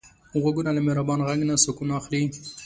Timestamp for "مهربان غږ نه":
0.87-1.55